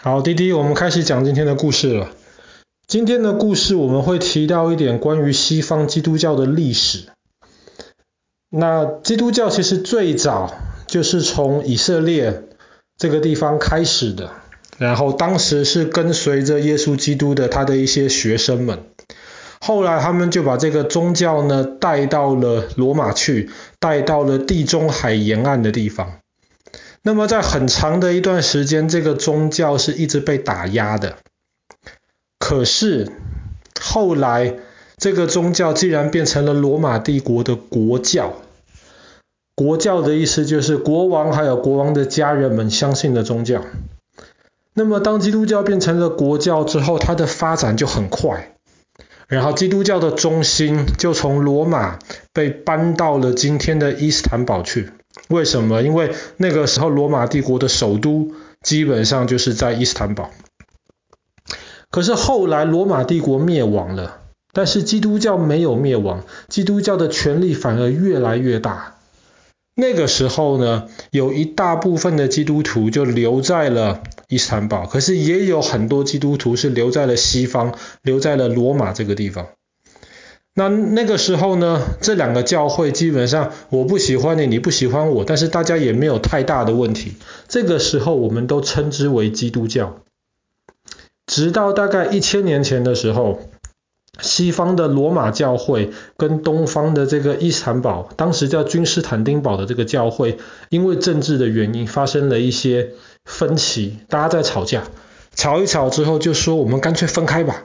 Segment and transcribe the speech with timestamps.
[0.00, 2.12] 好，滴滴，我们开始讲今天的故事了。
[2.86, 7.08] 今天的故事我们会提到一点关于西方基督教的历史。
[8.48, 10.54] 那基督教其实最早
[10.86, 12.44] 就是从以色列
[12.96, 14.30] 这个地方开始的，
[14.78, 18.84] 然后当时是跟随着耶稣基督的他的一些学生们，
[19.58, 26.20] 后来他们就把这个宗教呢带到了罗马去，带到了地中海沿岸的地方。
[27.02, 31.16] 那么在很长的一段时间，这个宗教是一直被打压的。
[32.38, 33.10] 可是
[33.80, 34.54] 后来，
[34.96, 38.34] 这个宗教既然变成了罗马帝国的国教，
[39.54, 43.64] 国教的意思就是国王还有国王的家人们相信的宗教。
[44.74, 48.54] 那么当基督教变成了国教之后，它的发展就很快。
[49.26, 51.98] 然后基督教的中心就从罗马
[52.32, 54.90] 被搬到了今天的伊斯坦堡去。
[55.28, 55.82] 为什么？
[55.82, 58.32] 因为那个时候罗马帝国的首都
[58.62, 60.30] 基本上就是在伊斯坦堡。
[61.90, 64.20] 可是后来罗马帝国灭亡了，
[64.52, 68.94] 但是基督教没有灭亡，基督教的权力反而越来越大。
[69.74, 79.46] 那个时候呢，有一大部分的基督徒就留在了伊斯坦堡，可是也有很多基督徒是留在了西方，留在了罗马这个地方。
[80.54, 87.14] 那那个时候呢，这两个教会基本上我不喜欢你，你不喜欢我，但是大家也没有太大的问题。
[87.46, 90.00] 这个时候我们都称之为基督教。
[91.26, 93.38] 直到大概一千年前的时候，
[94.20, 100.38] 西方的罗马教会跟东方的这个伊斯坦堡，当时叫君士坦丁堡的这个教会，
[100.70, 104.82] 因为政治的原因发生了一些分歧，大家在吵架，
[105.36, 107.62] 吵一吵之后就说我们干脆分开吧。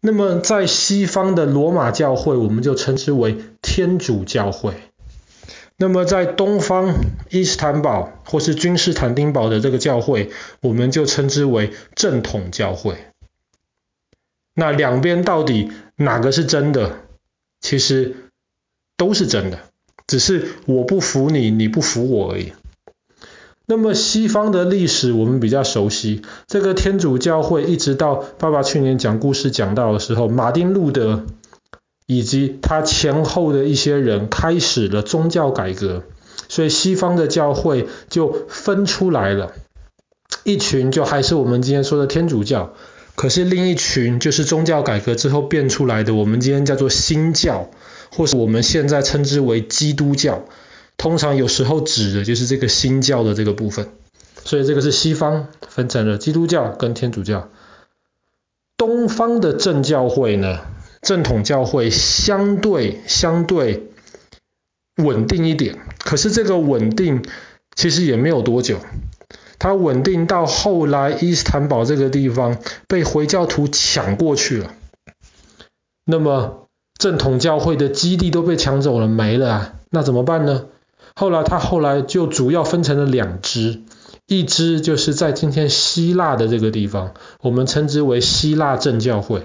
[0.00, 4.74] 那么在西方的罗马教会，我们就称之为天主教会。
[5.76, 6.94] 那么在东方
[7.30, 12.96] 伊斯坦堡或是君士坦丁堡的这个教会，我们就称之为正统教会。
[14.54, 17.00] 那两边到底哪个是真的？
[17.60, 18.16] 其实
[18.96, 19.60] 都是真的，
[20.06, 22.52] 只是我不服你，你不服我而已。
[23.70, 31.24] 那么西方的历史我们比较熟悉，这个天主教会一直到爸爸去年讲故事讲到的时候，马丁路德
[32.06, 36.02] 以及他前后的一些人开始了宗教改革，
[36.48, 39.52] 所以西方的教会就分出来了，
[40.42, 42.74] 一群就还是我们今天说的天主教，
[43.14, 47.70] 可是另一群就是宗教改革之后变出来的，我们今天叫做新教，
[48.10, 50.42] 或是我们现在称之为基督教。
[51.00, 53.88] 通常有时候指的就是这个新教的这个部分，
[54.44, 57.48] 所以这个是西方分成了基督教跟天主教。
[58.76, 60.60] 东方的正教会呢，
[61.00, 63.88] 正统教会相对相对
[64.96, 67.24] 稳定一点，可是这个稳定
[67.74, 68.78] 其实也没有多久，
[69.58, 74.74] 它稳定到后来伊斯坦堡这个地方被回教徒抢过去了，
[76.04, 76.68] 那么
[76.98, 80.66] 正统教会的基地都被抢走了，没了啊，那怎么办呢？
[81.20, 83.82] 后来，他后来就主要分成了两支，
[84.26, 89.42] 一支就是在今天希腊的这个地方，我们称之为希腊正教会。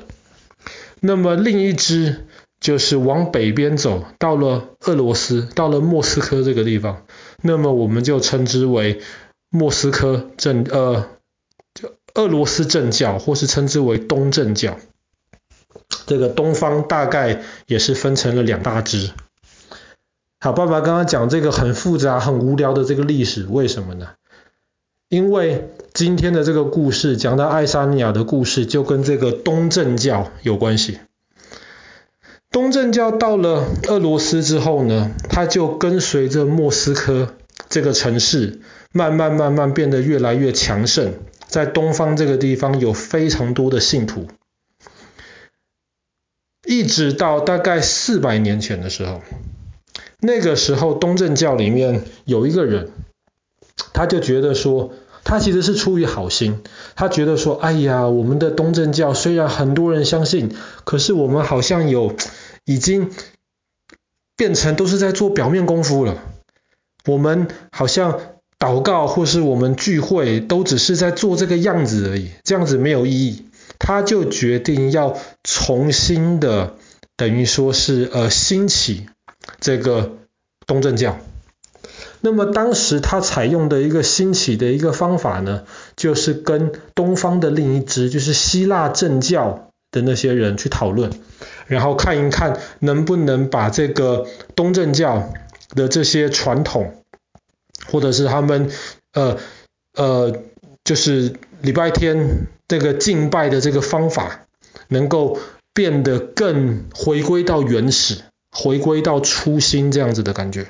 [1.02, 2.28] 那么另一支
[2.62, 7.04] 就是往北边走，到了俄罗斯，到了莫斯科这个地方，
[7.42, 9.02] 那么我们就称之为
[9.50, 11.10] 莫斯科正呃，
[11.74, 14.78] 就俄罗斯正教，或是称之为东正教。
[16.08, 19.12] 这个东方大概也是分成了两大支。
[20.46, 24.10] 好，爸爸刚刚讲这个很复杂、很无聊的这个历史，为什么呢？
[25.10, 31.00] 因为今天的这个故事讲到爱沙尼亚的故事，就跟这个东正教有关系。
[32.52, 37.34] 东正教到了俄罗斯之后呢，它就跟随着莫斯科
[37.68, 38.60] 这个城市，
[38.92, 41.14] 慢慢慢慢变得越来越强盛，
[41.48, 44.28] 在东方这个地方有非常多的信徒，
[46.68, 49.24] 一直到大概四百年前的时候。
[50.20, 52.92] 那个时候，东正教里面有一个人，
[53.94, 54.94] 他就觉得说，
[55.24, 56.62] 他其实是出于好心，
[56.96, 62.16] 他觉得说，哎呀，我们的东正教虽然很多人相信，可是我们好像有
[62.64, 63.12] 已经
[64.36, 66.18] 变成都是在做表面功夫了，
[67.06, 68.20] 我们好像
[68.58, 73.46] 祷告或是我们聚会都只是在做这个样子而已，这样子没有意义，
[73.78, 76.76] 他就决定要重新的，
[77.16, 79.08] 等于说是呃兴起。
[79.66, 80.12] 这个
[80.68, 81.18] 东正教，
[82.22, 85.64] 那么当时他采用的一个兴起的一个方法呢，
[85.96, 91.10] 就是跟东方的另一支，就是希腊正教的那些人去讨论，
[91.66, 95.34] 然后看一看能不能把这个东正教
[95.72, 96.94] 的这些传统，
[97.88, 98.70] 或者是他们
[99.14, 99.40] 呃
[99.96, 100.44] 呃
[100.84, 101.34] 就是
[101.64, 104.46] 礼拜天这个敬拜的这个方法，
[104.90, 105.40] 能够
[105.74, 108.22] 变得更回归到原始，
[108.56, 110.68] 回归到初心这样子的感觉。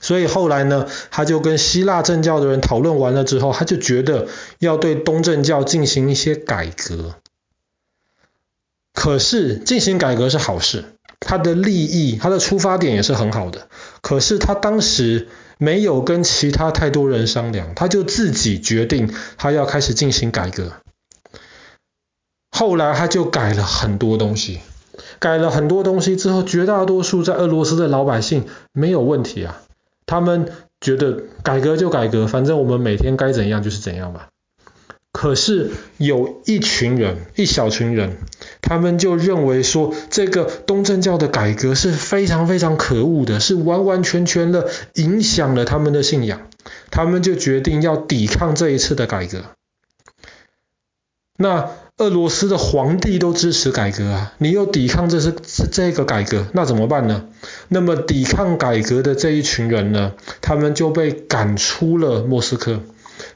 [0.00, 4.28] 所以后来呢，他就跟希腊正教的人讨论完了之后，他就觉得
[4.58, 7.16] 要对东正教进行一些改革。
[8.94, 10.84] 可是进行改革是好事，
[11.20, 13.68] 他的利益，他的出发点也是很好的。
[14.00, 15.28] 可是他当时
[15.58, 20.72] 没有跟其他太多人商量，他就自己决定他要开始进行改革。
[22.50, 24.60] 后来他就改了很多东西，
[25.22, 29.62] 改了很多东西之后，绝大多数在俄罗斯的老百姓没有问题啊。
[30.04, 30.48] 他们
[30.80, 34.30] 觉得改革就改革，反正我们每天该怎样就是怎样吧。
[35.12, 38.16] 可是有一群人，一小群人，
[38.62, 46.48] 他们就认为说，这个东正教的改革是非常非常可恶的，是完完全全的影响了他们的信仰。
[46.90, 49.44] 他们就决定要抵抗这一次的改革。
[51.36, 57.28] 那俄罗斯的皇帝都支持改革啊，你又抵抗这是这这个改革，那怎么办呢？
[57.68, 62.80] 那么抵抗改革的这一群人呢，他们就被赶出了莫斯科，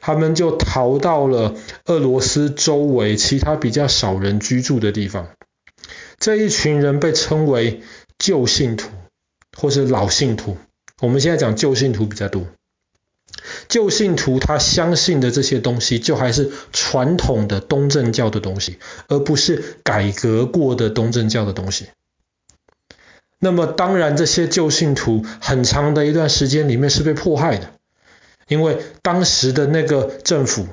[0.01, 1.55] 他们就逃到了
[1.85, 5.27] 俄罗斯周围其他比较少人居住的地方。
[6.19, 7.81] 这一群人被称为
[8.17, 8.89] 旧信徒
[9.55, 10.57] 或是老信徒，
[10.99, 12.47] 我们现在讲旧信徒比较多。
[13.69, 18.77] 旧信徒他相信的这些东西，就还是传统的东正教的东西，
[19.07, 21.85] 而不是改革过的东正教的东西。
[23.39, 27.69] 那么当然，这些旧信徒很长的一段时间里面是被迫害的，
[28.47, 30.65] 因为当时的那个政府，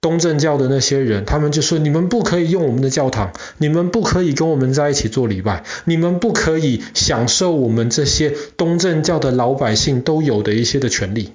[0.00, 11.34] 东正教的那些人，他们就说：你们不可以用我们的教堂，你们不可以跟我们在一起做礼拜，你们不可以享受我们这些东正教的老百姓都有的一些的权利。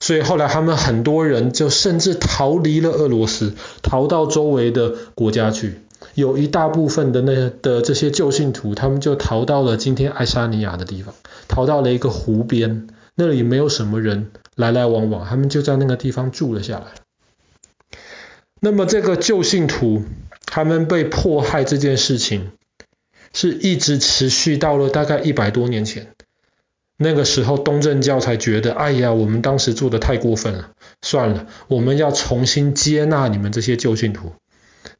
[0.00, 5.80] 所以后来他们很多人就甚至逃离了俄罗斯，逃到周围的国家去。
[6.14, 11.14] 有一大部分的那的这些旧信徒，他们就逃到了今天爱沙尼亚的地方，
[11.48, 12.86] 逃到了一个湖边，
[13.16, 16.86] 那里没有什么人来来往往，他们就在那个地方住了下来。
[18.60, 20.04] 那么这个旧信徒
[20.46, 22.52] 他们被迫害这件事情，
[23.32, 26.12] 是一直持续到了大概一百多年前。
[27.00, 34.32] 那个时候，东正教才觉得，哎呀，我们当时做的太过分了，算了，我们要重新接纳你们这些旧信徒。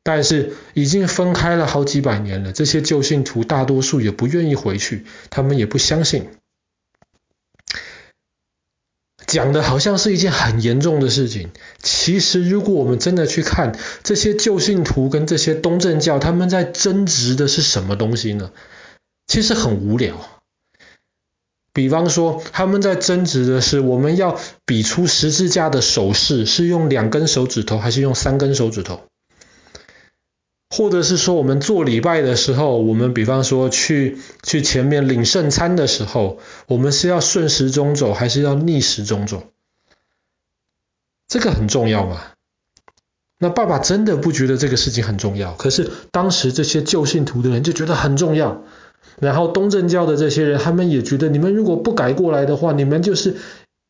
[0.05, 6.29] 但是已经分开了好几百年了，这些旧信徒大多数也不愿意回去，他们也不相信。
[9.27, 11.51] 讲的好像是一件很严重的事情，
[11.83, 18.53] 其实如果我们真的去看这些旧信徒跟这些东正教，他们在争执的是什么东西呢？
[19.27, 20.38] 其实很无聊。
[21.79, 24.37] 比方说，他们在争执的是，我们要
[24.67, 29.03] 比出十字架的手势是用两根手指头还是用三根手指头？
[30.69, 39.45] 或者是说，我们做礼拜的时候，我们比方说去去前面领圣餐的时候，我们是要顺时钟走还是要逆时钟走？
[41.29, 42.23] 这个很重要嘛？
[43.39, 48.65] 那爸爸真的不觉得这个事情很重要，可是当时这些旧信徒的人就觉得很重要。
[49.21, 53.35] 然后东正教的这些人，他们也觉得你们如果不改过来的话，你们就是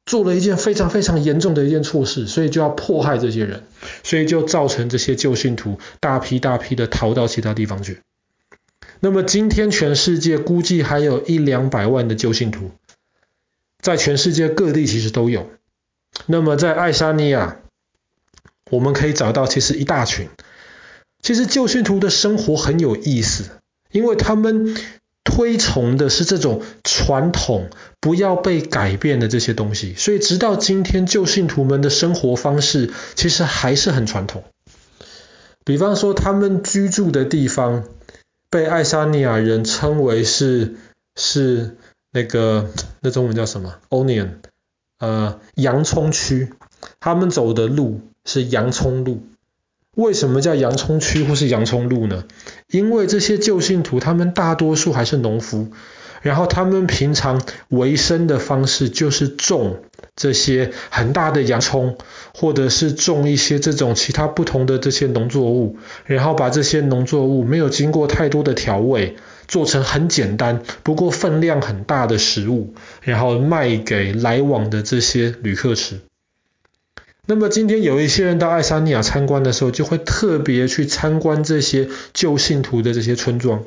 [0.06, 3.64] 做了一件非常非常严重的一件错事，所以就要迫害这些人，
[4.02, 8.00] 所以就造成这些旧信徒大批大批的逃到其他地方去。
[9.00, 12.70] 那么今天全世界估计还有一两百万的旧信徒，
[13.82, 15.50] 在全世界各地其实都有。
[16.24, 17.58] 那么在爱沙尼亚，
[18.70, 20.28] 我们可以找到其实一大群。
[21.20, 23.50] 其实旧信徒的生活很有意思，
[23.92, 24.74] 因为他们。
[25.28, 27.68] 推崇的是这种传统，
[28.00, 34.42] 不要被改变的这些东西，所以直到今天，旧信徒们的生活方式其实还是很传统。
[35.64, 37.84] 比方说，他们居住的地方
[38.48, 40.76] 被爱沙尼亚人称为是
[41.14, 41.76] 是
[42.10, 42.70] 那个
[43.00, 44.30] 那中文叫什么？Onion，
[44.98, 46.54] 呃，洋葱区。
[47.00, 49.26] 他们走的路是洋葱路。
[49.98, 52.22] 为什么叫洋葱区或是洋葱路呢？
[52.70, 55.72] 因为这些旧信徒他们大多数还是农夫，
[56.22, 59.78] 然后他们平常维生的方式就是种
[60.14, 61.98] 这些很大的洋葱，
[62.32, 69.16] 或者是种一些这种其他不同的这些农作物，然后把这些农作物没有经过太多的调味，
[69.48, 75.98] 做成很简单不过分量很大的食物，然后卖给来往的这些旅客吃。
[77.30, 83.64] 那么今天有一些人到爱沙尼亚参观的时候，就会特别去参观这些旧信徒的这些村庄，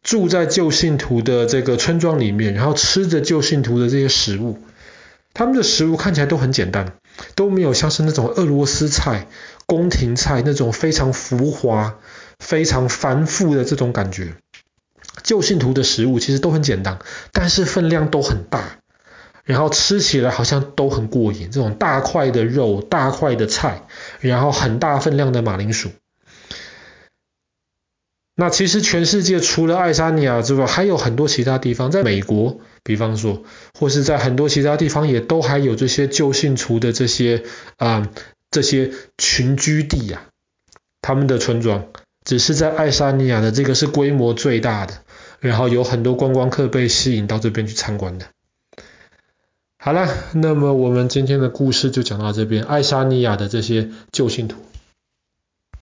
[0.00, 4.60] 住在旧信徒的这个村庄里面，然后吃着旧信徒的这些食物。
[5.34, 6.92] 他们的食物看起来都很简单，
[7.34, 9.26] 都没有像是那种俄罗斯菜、
[9.66, 11.98] 宫廷菜那种非常浮华、
[12.38, 14.34] 非常繁复的这种感觉。
[15.24, 17.00] 旧信徒的食物其实都很简单，
[17.32, 18.78] 但是分量都很大，
[19.44, 21.50] 然后吃起来好像都很过瘾。
[21.50, 23.86] 这种大块的肉、大块的菜，
[24.20, 25.90] 然后很大分量的马铃薯。
[28.34, 33.44] 那其实全世界除了爱沙尼亚之外，还有很多其他地方，在美国，比方说，
[33.78, 37.44] 或是在很多其他地方，也都还有这些旧信徒的这些
[37.76, 38.08] 啊、
[38.50, 40.32] 这些群居地呀、啊，
[41.02, 41.88] 他们的村庄，
[42.24, 44.94] 只是在爱沙尼亚的这个是规模最大的，
[45.38, 48.26] 然后有很多观光客被吸引到这边去参观的。
[49.84, 54.56] 好了，那么我们今天的故事就讲到这边，爱沙尼亚的这些旧信徒。